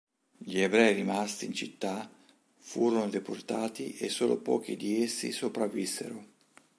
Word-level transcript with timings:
Gli 0.35 0.59
ebrei 0.59 0.95
rimasti 0.95 1.45
in 1.45 1.53
città 1.53 2.09
furono 2.57 3.07
deportati 3.07 3.97
e 3.97 4.09
solo 4.09 4.37
pochi 4.37 4.75
di 4.75 5.03
essi 5.03 5.31
sopravvissero. 5.31 6.25